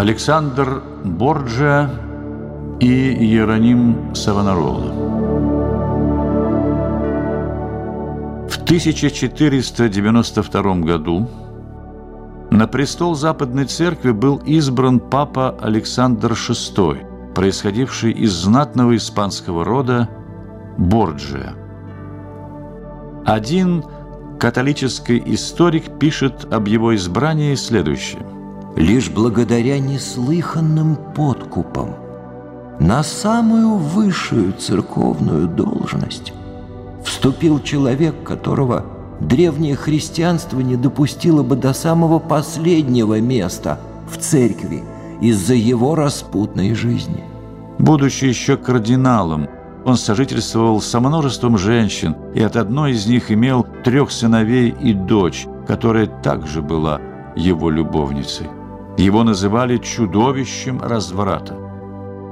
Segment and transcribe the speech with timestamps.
[0.00, 1.90] Александр Борджиа
[2.80, 4.92] и Иероним Савонарола.
[8.48, 11.28] В 1492 году
[12.50, 20.08] на престол Западной Церкви был избран папа Александр VI, происходивший из знатного испанского рода
[20.78, 21.52] Борджиа.
[23.26, 23.84] Один
[24.38, 28.22] католический историк пишет об его избрании следующее–
[28.76, 31.96] лишь благодаря неслыханным подкупам
[32.78, 36.32] на самую высшую церковную должность
[37.04, 38.86] вступил человек, которого
[39.20, 43.78] древнее христианство не допустило бы до самого последнего места
[44.10, 44.82] в церкви
[45.20, 47.24] из-за его распутной жизни.
[47.78, 49.48] Будучи еще кардиналом,
[49.84, 55.46] он сожительствовал со множеством женщин, и от одной из них имел трех сыновей и дочь,
[55.66, 57.00] которая также была
[57.36, 58.46] его любовницей.
[59.00, 61.56] Его называли чудовищем разврата.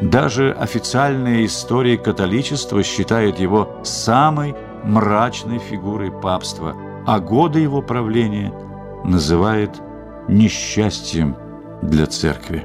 [0.00, 8.54] Даже официальная история католичества считает его самой мрачной фигурой папства, а годы его правления
[9.02, 9.82] называет
[10.28, 11.36] несчастьем
[11.82, 12.64] для церкви.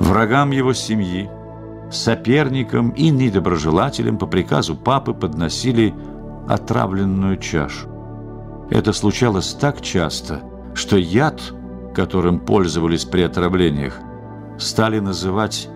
[0.00, 1.30] Врагам его семьи,
[1.88, 5.94] соперникам и недоброжелателям по приказу папы подносили
[6.48, 7.88] отравленную чашу.
[8.70, 10.40] Это случалось так часто,
[10.74, 11.40] что яд–
[11.94, 13.98] которым пользовались при отравлениях,
[14.58, 15.68] стали называть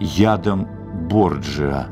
[0.00, 0.68] ядом
[1.08, 1.88] Борджиа.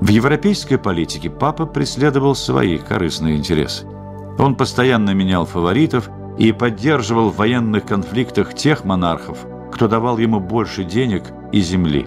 [0.00, 3.86] В европейской политике папа преследовал свои корыстные интересы.
[4.38, 10.84] Он постоянно менял фаворитов и поддерживал в военных конфликтах тех монархов, кто давал ему больше
[10.84, 12.06] денег и земли.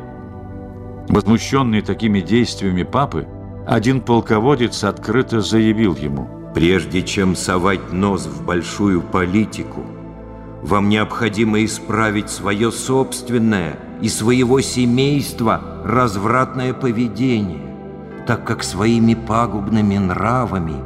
[1.10, 3.28] Возмущенный такими действиями папы,
[3.66, 9.86] один полководец открыто заявил ему– Прежде чем совать нос в большую политику,
[10.64, 17.62] вам необходимо исправить свое собственное и своего семейства развратное поведение,
[18.26, 20.78] так как своими пагубными нравами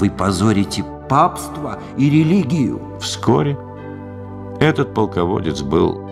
[0.00, 2.80] вы позорите папство и религию.
[3.00, 3.56] Вскоре
[4.58, 6.10] этот полководец был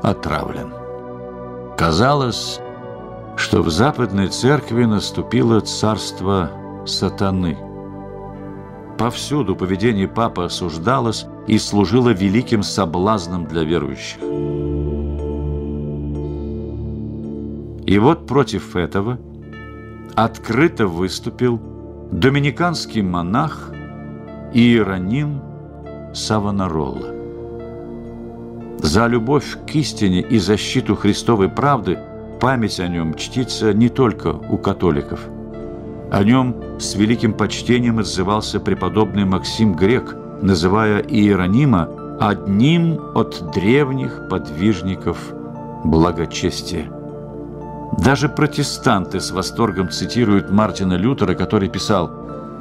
[0.00, 0.72] отравлен.
[1.76, 2.60] Казалось,
[3.36, 6.52] что в Западной Церкви наступило царство
[6.86, 7.58] сатаны–
[8.98, 14.18] Повсюду поведение папы осуждалось и служило великим соблазном для верующих.
[17.86, 19.18] И вот против этого
[20.16, 21.60] открыто выступил
[22.10, 23.70] доминиканский монах
[24.52, 25.42] Иероним
[26.12, 27.14] Савонаролла.
[28.82, 32.00] За любовь к истине и защиту Христовой правды
[32.40, 35.20] память о нем чтится не только у католиков–
[36.10, 41.88] о нем с великим почтением отзывался преподобный Максим Грек, называя Иеронима
[42.20, 45.18] одним от древних подвижников
[45.84, 46.90] благочестия.
[47.98, 52.10] Даже протестанты с восторгом цитируют Мартина Лютера, который писал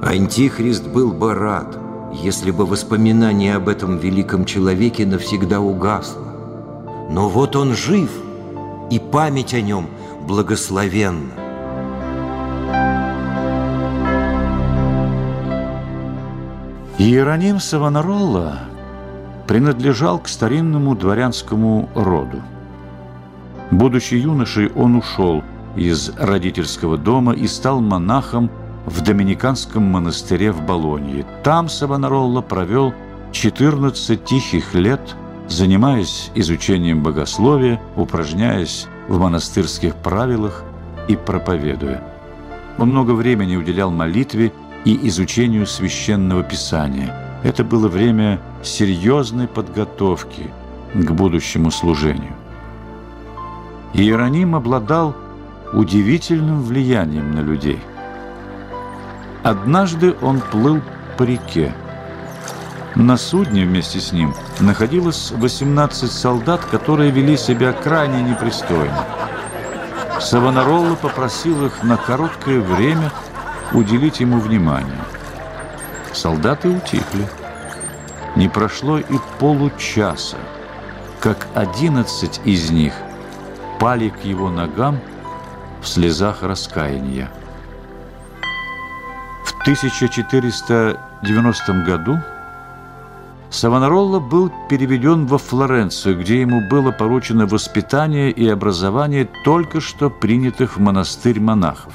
[0.01, 1.77] «Антихрист был бы рад,
[2.13, 6.23] если бы воспоминание об этом великом человеке навсегда угасло.
[7.09, 8.09] Но вот он жив,
[8.89, 9.87] и память о нем
[10.27, 11.46] благословенна.
[16.99, 18.61] Иероним Савонаролла
[19.45, 22.41] принадлежал к старинному дворянскому роду.
[23.69, 25.43] Будучи юношей, он ушел
[25.75, 28.49] из родительского дома и стал монахом
[28.87, 31.23] в Доминиканском монастыре в Болонье.
[31.43, 32.95] Там Савонаролла провел
[33.31, 35.15] 14 тихих лет,
[35.47, 40.63] занимаясь изучением богословия, упражняясь в монастырских правилах
[41.07, 42.03] и проповедуя.
[42.79, 44.51] Он много времени уделял молитве
[44.85, 47.13] и изучению священного писания.
[47.43, 50.51] Это было время серьезной подготовки
[50.93, 52.33] к будущему служению.
[53.93, 55.15] Иероним обладал
[55.73, 57.79] удивительным влиянием на людей.
[59.43, 60.81] Однажды он плыл
[61.17, 61.73] по реке.
[62.95, 69.05] На судне вместе с ним находилось 18 солдат, которые вели себя крайне непристойно.
[70.19, 73.11] Савонаролла попросил их на короткое время–
[73.73, 75.03] уделить ему внимание.
[76.13, 77.27] Солдаты утихли.
[78.35, 80.37] Не прошло и получаса,
[81.19, 82.93] как одиннадцать из них
[83.79, 84.99] пали к его ногам
[85.81, 87.31] в слезах раскаяния.
[89.43, 92.19] В 1490 году
[93.49, 100.77] Савонаролла был переведен во Флоренцию, где ему было поручено воспитание и образование только что принятых
[100.77, 101.93] в монастырь монахов.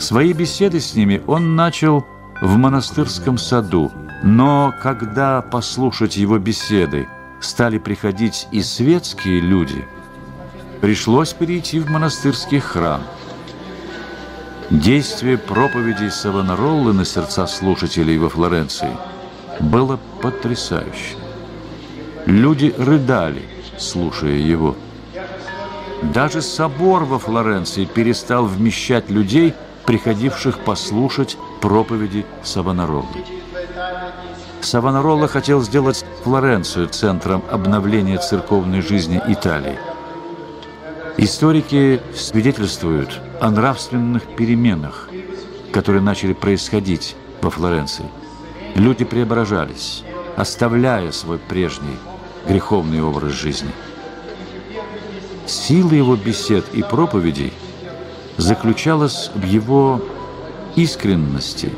[0.00, 2.06] Свои беседы с ними он начал
[2.40, 3.92] в монастырском саду,
[4.22, 7.06] Но когда послушать его беседы
[7.40, 9.86] стали приходить и светские люди,
[10.80, 13.02] пришлось перейти в монастырский храм.
[14.70, 18.96] Действие проповедей Савонароллы на сердца слушателей во Флоренции
[19.58, 21.16] было потрясающе.
[22.24, 23.42] Люди рыдали,
[23.78, 24.76] слушая его.
[26.02, 29.54] Даже собор во Флоренции перестал вмещать людей,
[29.86, 33.24] приходивших послушать проповеди Савонароллы.
[34.60, 39.78] Савонаролла хотел сделать Флоренцию центром обновления церковной жизни Италии.
[41.16, 45.08] Историки свидетельствуют о нравственных переменах,
[45.72, 48.06] которые начали происходить во Флоренции.
[48.74, 50.04] Люди преображались,
[50.36, 51.96] оставляя свой прежний
[52.46, 53.70] греховный образ жизни.
[55.46, 57.52] Сила его бесед и проповедей
[58.40, 60.00] заключалась в его
[60.74, 61.70] искренности,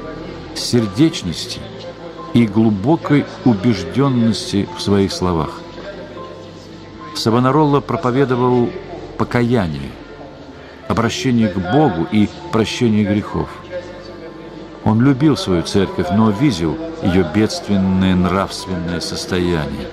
[0.54, 1.60] сердечности
[2.34, 5.60] и глубокой убежденности в своих словах.
[7.14, 8.70] Савонаролла проповедовал
[9.18, 9.90] покаяние,
[10.88, 13.48] обращение к Богу и прощение грехов.
[14.84, 19.88] Он любил свою церковь, но видел ее бедственное нравственное состояние.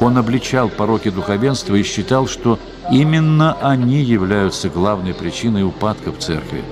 [0.00, 2.58] Он обличал пороки духовенства и считал, что
[2.90, 6.62] именно они являются главной причиной упадка в церкви.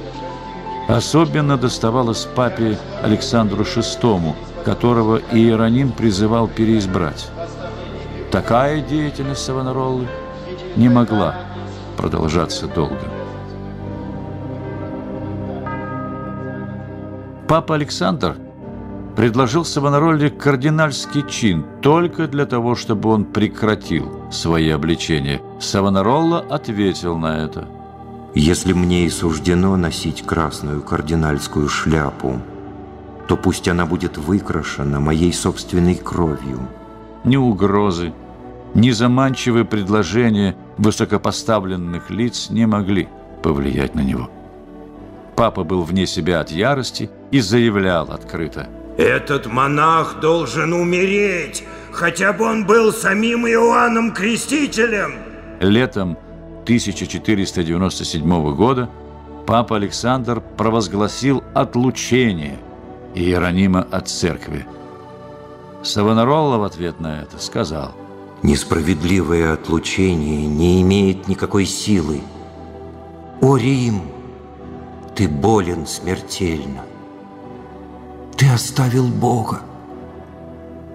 [0.89, 4.35] Особенно доставалось папе Александру VI,
[4.65, 7.29] которого Иероним призывал переизбрать.
[8.31, 10.07] Такая деятельность Савонароллы
[10.77, 11.37] не могла
[11.97, 13.01] продолжаться долго.
[17.49, 18.37] Папа Александр
[19.17, 25.41] предложил Савонаролле кардинальский чин только для того, чтобы он прекратил свои обличения.
[25.61, 27.69] Савонаролла ответил на это–
[28.37, 32.41] если мне и суждено носить красную кардинальскую шляпу,
[33.29, 36.69] то пусть она будет выкрашена моей собственной кровью.
[37.23, 38.13] Ни угрозы,
[38.75, 43.09] ни заманчивые предложения высокопоставленных лиц не могли
[43.41, 44.29] повлиять на него.
[45.37, 48.69] Папа был вне себя от ярости и заявлял открыто.
[48.97, 55.15] «Этот монах должен умереть, хотя бы он был самим Иоанном Крестителем!»
[55.61, 56.17] Летом
[56.65, 58.89] 1497 года
[59.47, 62.59] папа Александр провозгласил отлучение
[63.15, 64.67] Иеронима от церкви.
[65.83, 67.93] Савонаролла в ответ на это сказал
[68.43, 72.21] «Несправедливое отлучение не имеет никакой силы.
[73.41, 74.03] О, Рим,
[75.15, 76.83] ты болен смертельно.
[78.37, 79.61] Ты оставил Бога.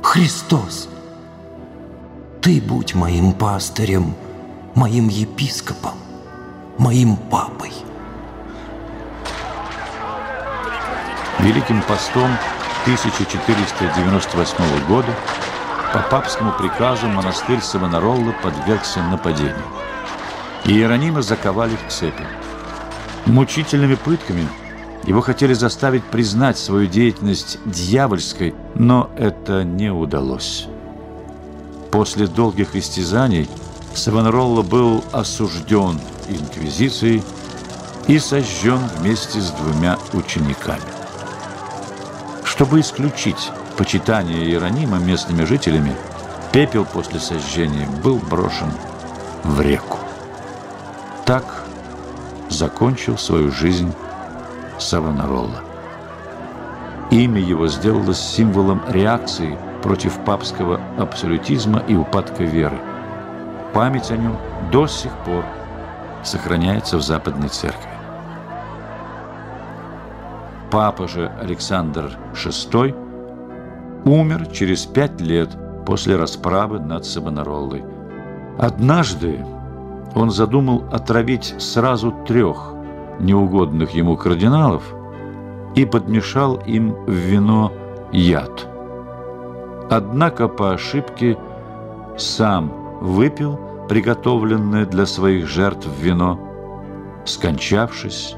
[0.04, 0.90] Христос,
[2.42, 4.16] ты будь моим пастырем–
[4.76, 5.94] моим епископом,
[6.78, 7.72] моим папой.
[11.40, 12.30] Великим постом
[12.84, 15.14] 1498 года
[15.94, 19.56] по папскому приказу монастырь Савонаролла подвергся нападению.
[20.66, 22.26] Иеронима заковали в цепи.
[23.26, 24.48] Мучительными пытками
[25.06, 30.68] его хотели заставить признать свою деятельность дьявольской, но это не удалось.
[31.92, 33.50] После долгих истязаний
[33.94, 36.00] Савонаролла был осужден
[36.30, 37.24] инквизицией
[38.08, 40.82] и сожжен вместе с двумя учениками.
[42.44, 45.96] Чтобы исключить почитание Иеронима местными жителями,
[46.52, 48.72] пепел после сожжения был брошен
[49.44, 49.98] в реку.
[51.26, 51.64] Так
[52.50, 53.94] закончил свою жизнь
[54.80, 55.64] Савонаролла.
[57.12, 62.78] Имя его сделалось символом реакции против папского абсолютизма и упадка веры–
[63.74, 64.36] Память о нем
[64.72, 65.46] до сих пор
[66.24, 67.90] сохраняется в Западной Церкви.
[70.72, 72.96] Папа же Александр VI
[74.06, 75.50] умер через пять лет
[75.86, 77.84] после расправы над Савонароллой.
[78.58, 79.46] Однажды
[80.16, 82.74] он задумал отравить сразу трех
[83.20, 84.84] неугодных ему кардиналов
[85.76, 87.72] и подмешал им в вино
[88.12, 88.68] яд.
[89.90, 91.38] Однако по ошибке
[92.18, 92.72] сам
[93.02, 96.40] выпил приготовленное для своих жертв вино,
[97.26, 98.36] скончавшись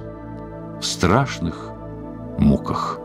[0.79, 1.71] в страшных
[2.37, 3.00] муках.